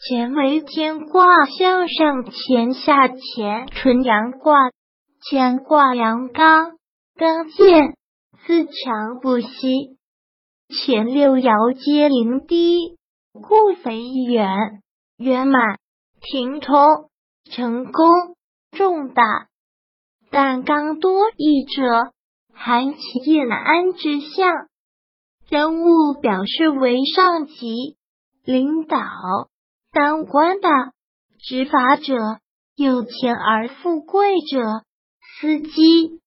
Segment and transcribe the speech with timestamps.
[0.00, 4.70] 乾为天卦向上乾下乾，纯阳卦，
[5.28, 6.76] 乾卦阳刚，
[7.16, 7.96] 刚健，
[8.46, 9.98] 自强不息。
[10.68, 12.96] 前六爻皆临低，
[13.32, 14.48] 故肥圆
[15.16, 15.78] 圆满，
[16.20, 17.10] 平通，
[17.50, 18.36] 成功，
[18.70, 19.48] 重大。
[20.30, 22.12] 但刚多义者，
[22.54, 24.48] 含其晏安之象。
[25.48, 27.96] 人物表示为上级
[28.44, 29.00] 领导。
[29.92, 30.68] 当官的、
[31.40, 32.14] 执法者、
[32.76, 34.84] 有钱而富贵者、
[35.40, 36.20] 司机、